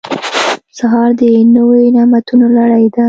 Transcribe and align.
سهار 0.77 1.09
د 1.19 1.21
نوي 1.55 1.83
نعمتونو 1.95 2.45
لړۍ 2.57 2.85
ده. 2.93 2.99